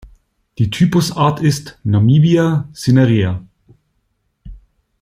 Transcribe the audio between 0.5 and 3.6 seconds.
Die Typusart ist "Namibia cinerea".